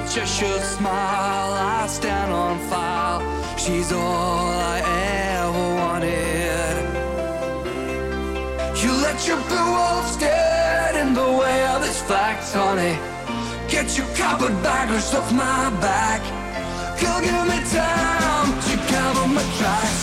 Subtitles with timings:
[0.00, 3.20] Her Cheshire smile, I stand on file.
[3.58, 4.80] She's all I
[5.36, 6.74] ever wanted.
[8.82, 12.96] You let your blue wolves stand in the way of this fact, honey.
[13.68, 16.22] Get your carpetbaggers off my back.
[16.98, 20.02] Girl, give me time to cover my tracks.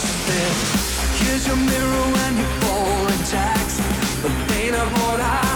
[1.22, 3.78] Here's your mirror when you fall in tax.
[4.22, 5.47] The pain of what I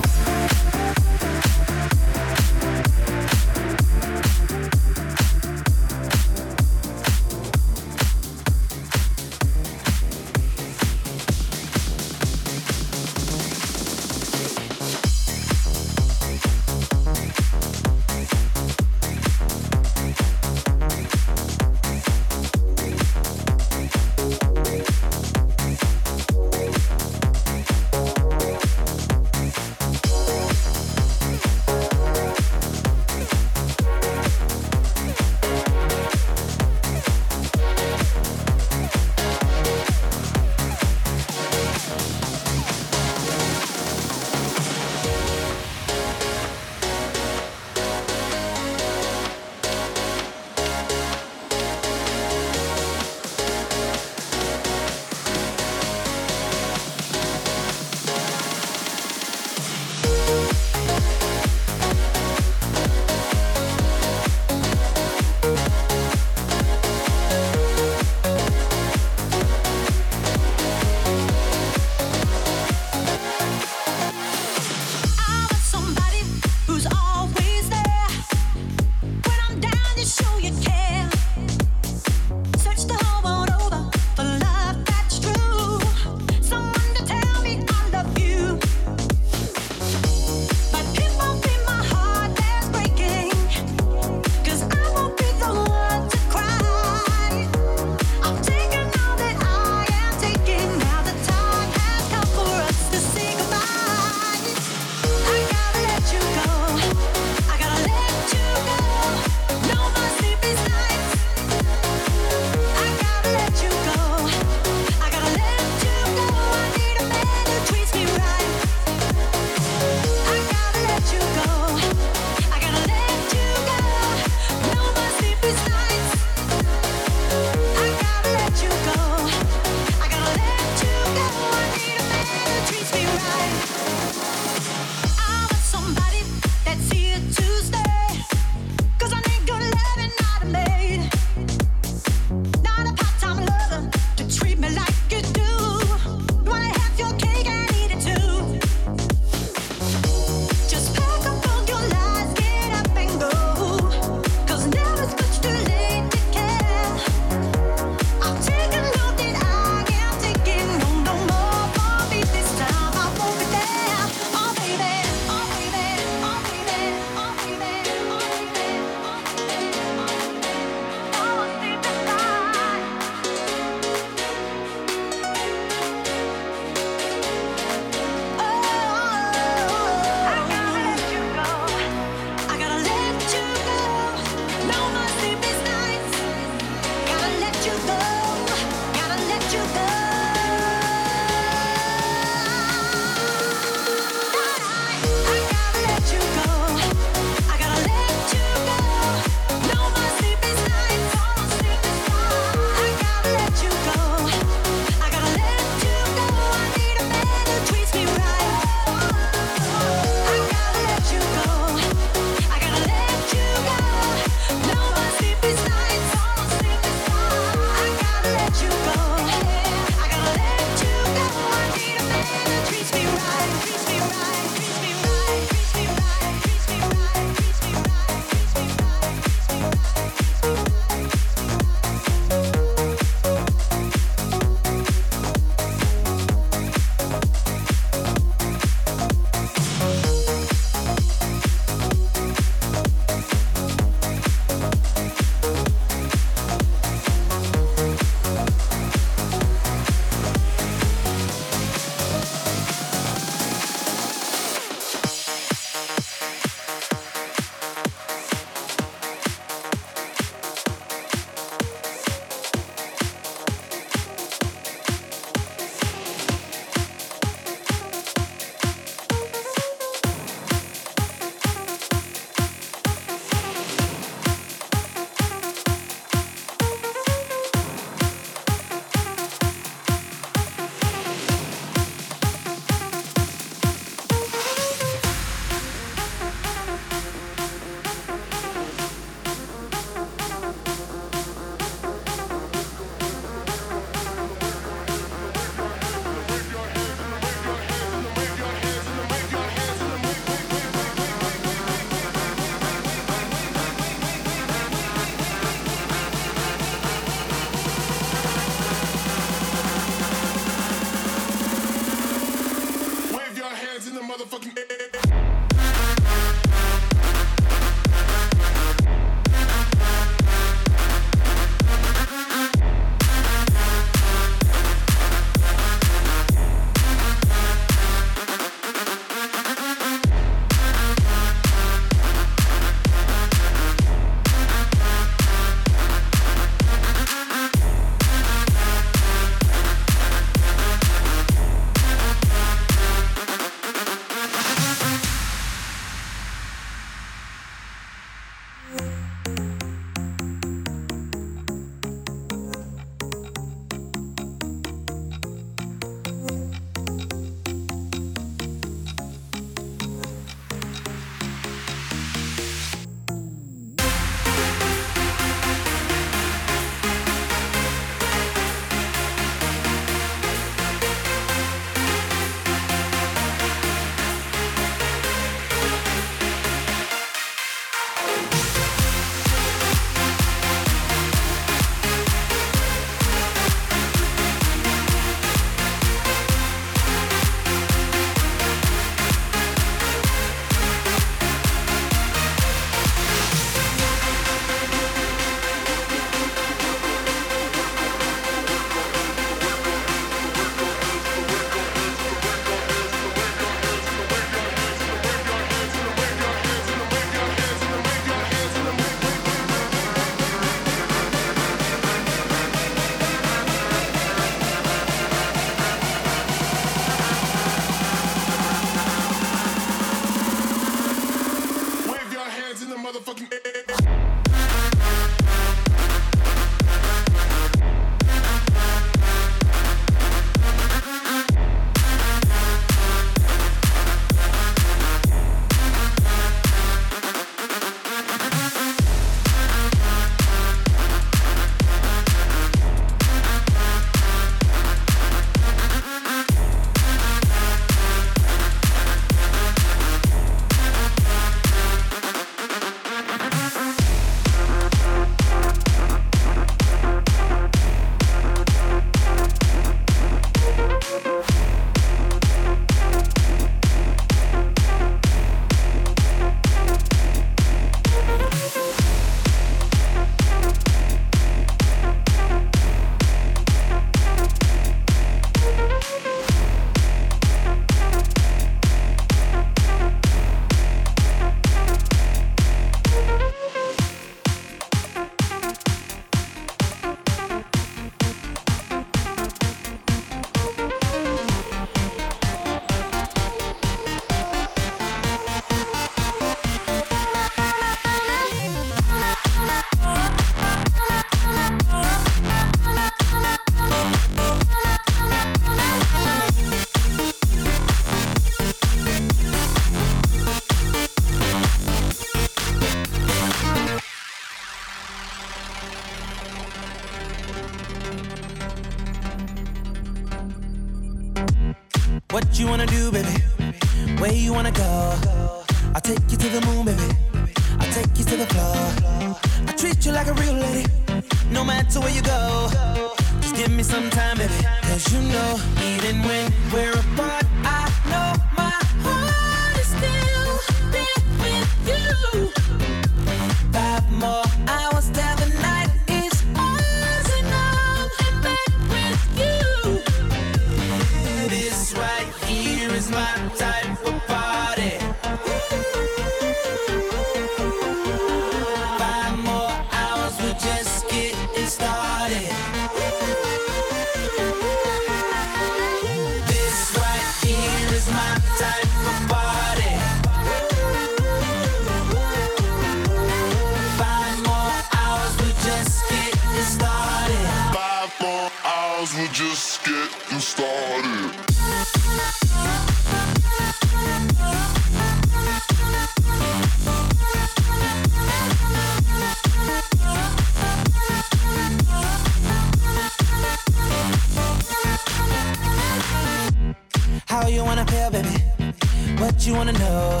[599.28, 600.00] you wanna know.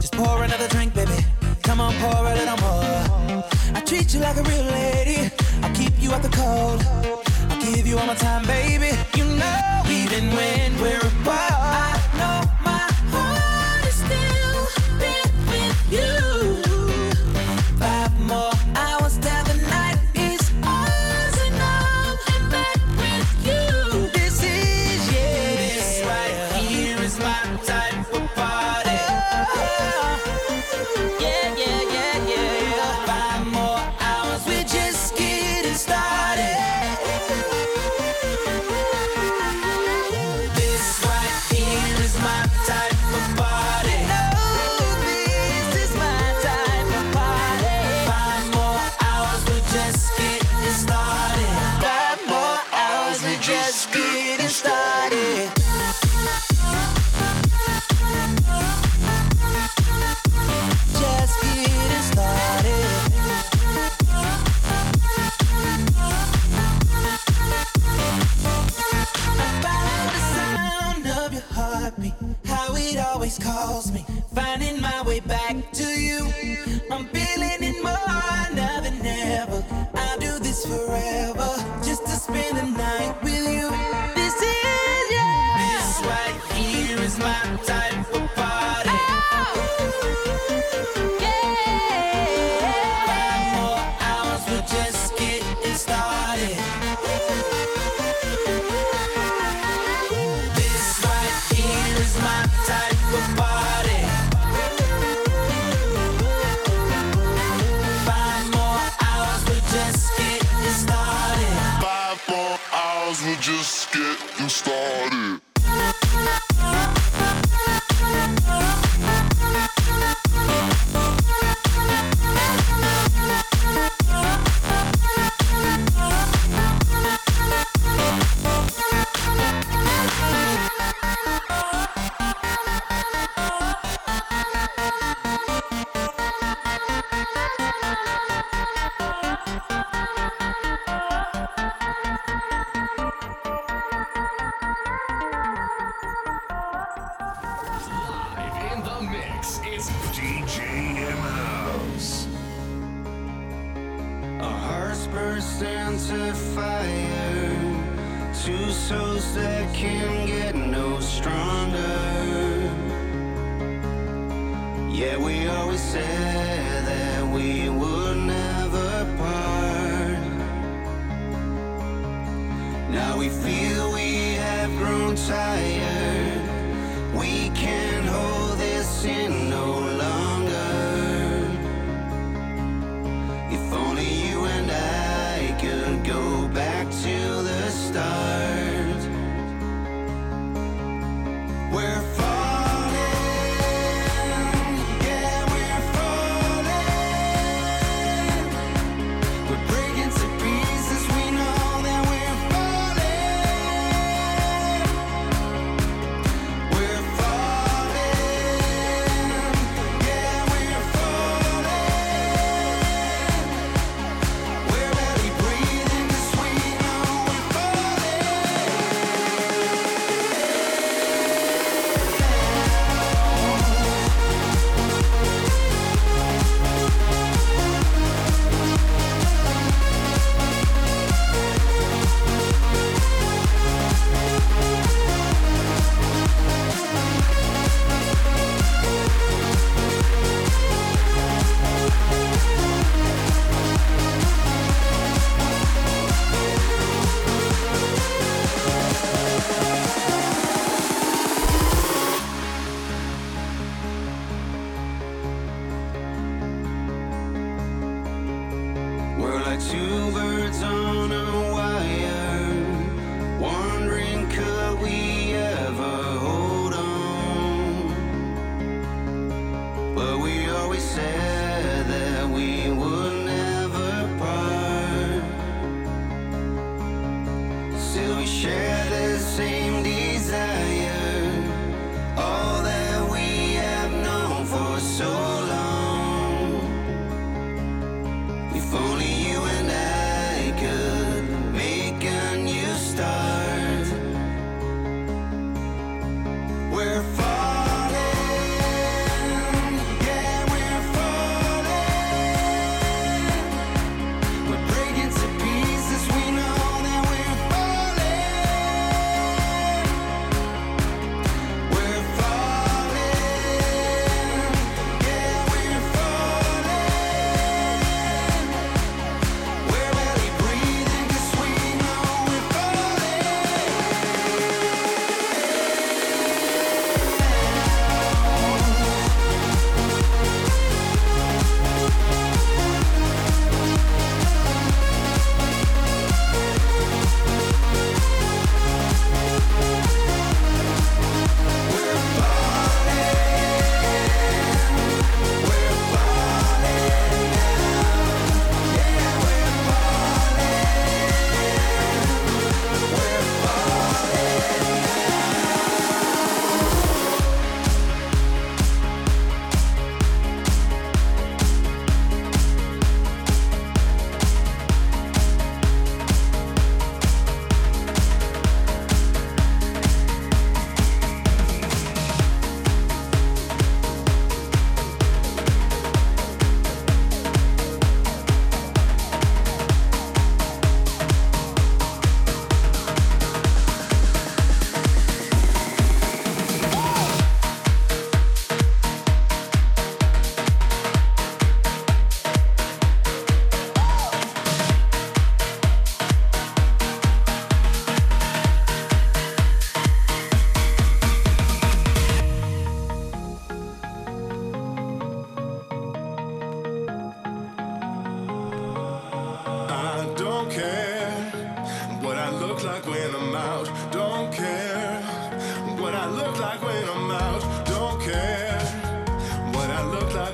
[0.00, 1.18] Just pour another drink, baby.
[1.62, 3.44] Come on, pour a little more.
[3.76, 5.30] I treat you like a real lady.
[5.62, 6.80] I keep you out the cold.
[7.50, 8.90] I give you all my time, baby.
[9.18, 10.65] You know, even when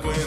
[0.01, 0.22] driveway.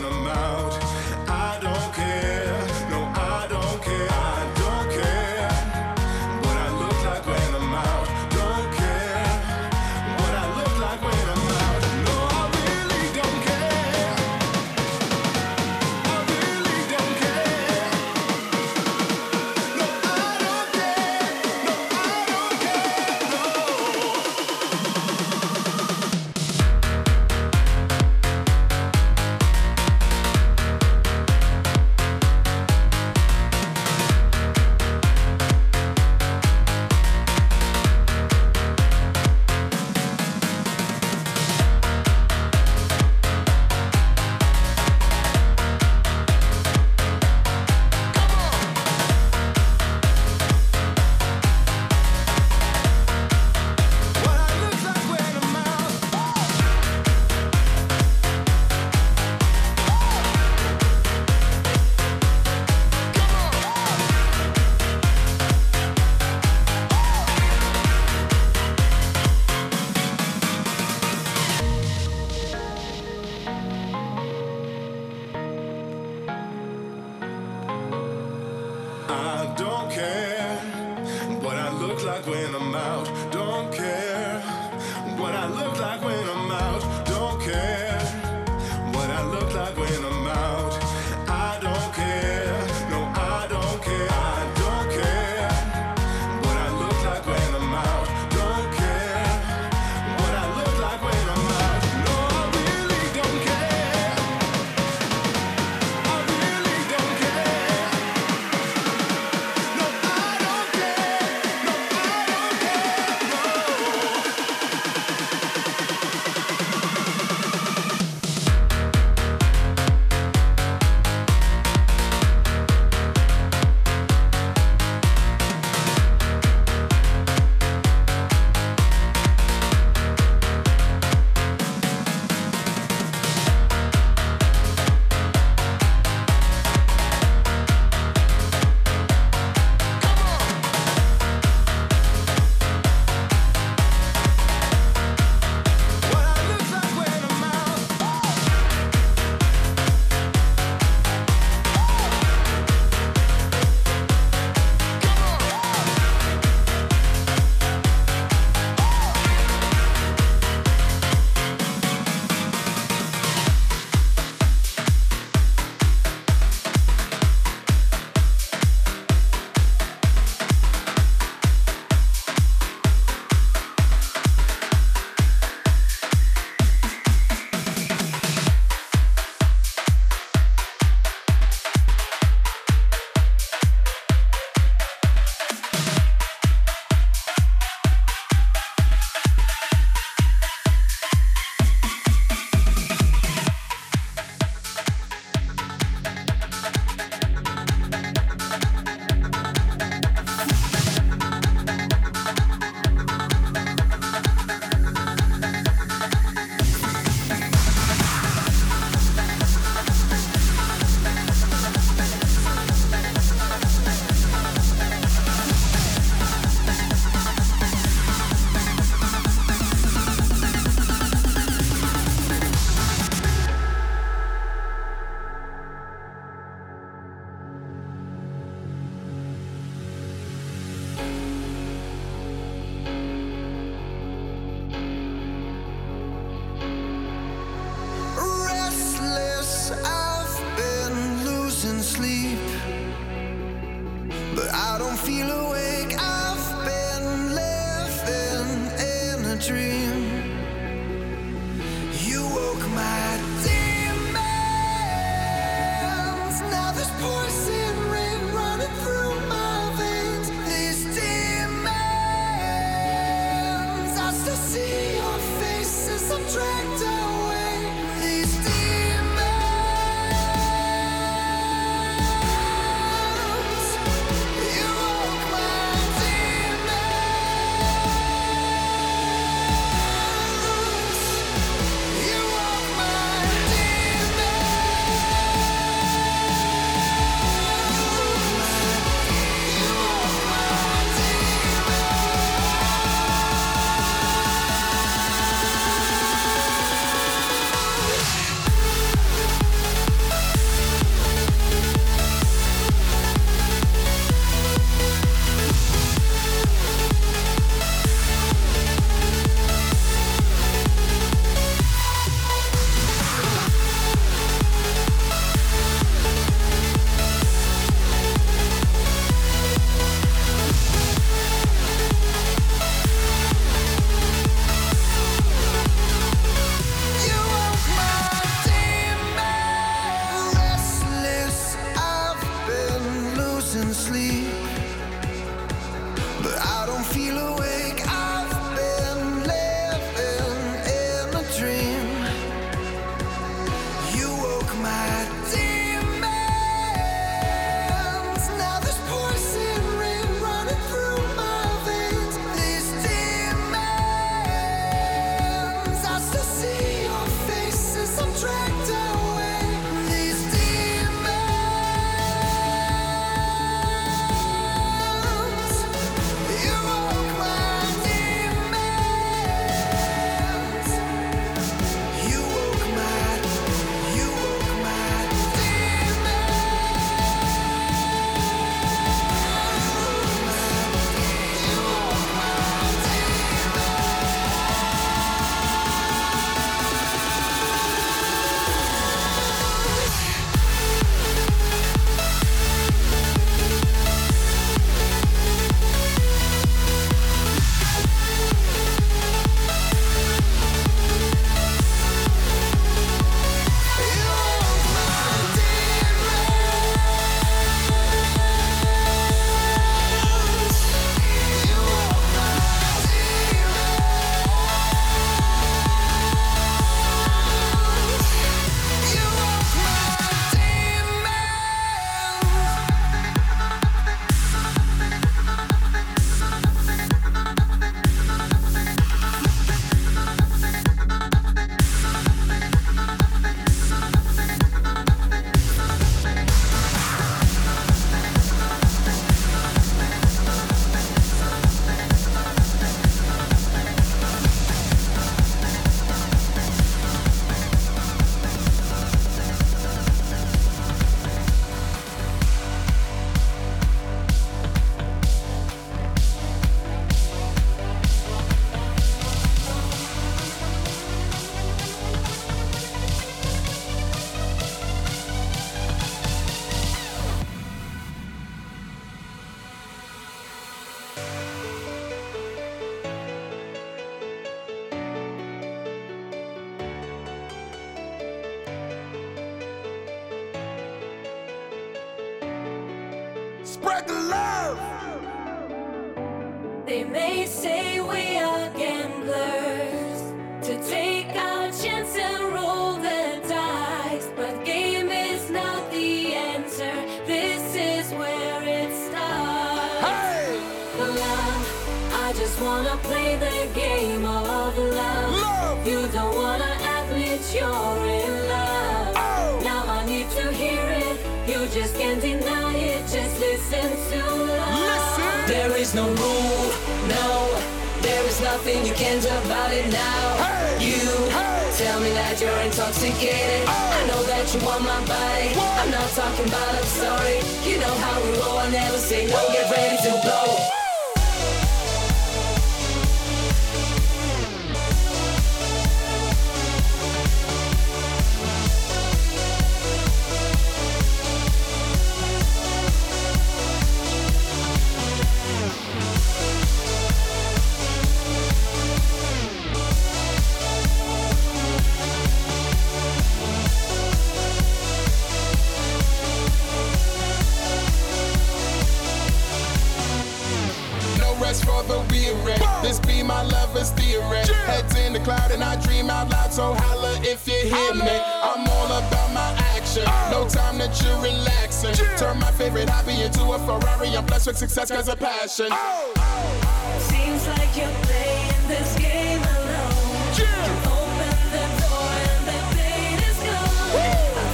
[574.26, 575.46] success with success as a passion.
[575.50, 576.78] Oh, oh.
[576.80, 580.10] Seems like you're playing this game alone.
[580.18, 580.46] Yeah.
[580.46, 583.70] You open the door and the pain is gone.
[583.70, 583.78] Woo.
[583.78, 583.80] I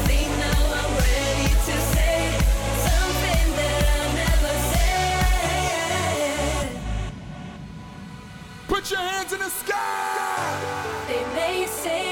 [0.09, 2.17] think now I'm ready to say
[2.89, 3.87] something that I
[4.23, 6.65] never said.
[8.69, 11.05] Put your hands in the sky.
[11.07, 12.12] They may say.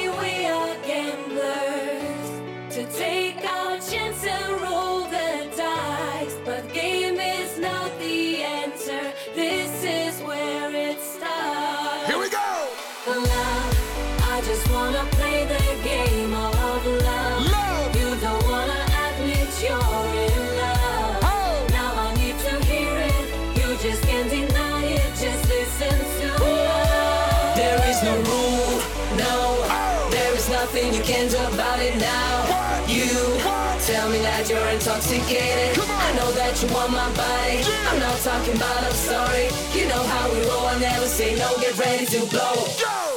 [32.01, 32.51] now.
[32.51, 32.89] What?
[32.89, 33.07] You
[33.45, 33.81] what?
[33.81, 35.79] tell me that you're intoxicated.
[35.79, 37.61] I know that you want my body.
[37.61, 37.91] Yeah.
[37.91, 39.47] I'm not talking about I'm sorry.
[39.77, 40.67] You know how we roll.
[40.67, 41.49] I never say no.
[41.61, 42.55] Get ready to blow.
[42.81, 43.10] Go!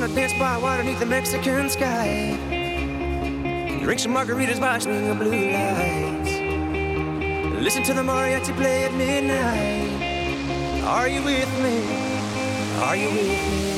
[0.00, 2.34] wanna dance by water neath the Mexican sky.
[3.82, 6.30] Drink some margaritas by the blue lights.
[7.62, 10.84] Listen to the mariachi play at midnight.
[10.84, 11.84] Are you with me?
[12.82, 13.69] Are you with me?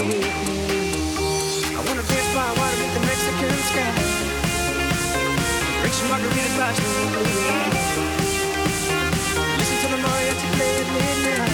[0.00, 0.02] I
[1.84, 3.92] wanna dance by water beneath the Mexican sky.
[5.80, 6.72] Drink some margarita by
[9.58, 11.52] Listen to the mariachi play at midnight.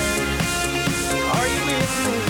[1.35, 2.26] Are you with me?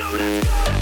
[0.00, 0.77] Everybody now dance.